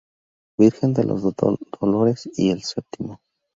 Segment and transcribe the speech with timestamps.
[0.57, 1.21] Virgen de los
[1.77, 3.21] Dolores y el Stmo.